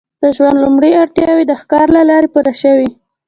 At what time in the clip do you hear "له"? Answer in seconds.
1.97-2.01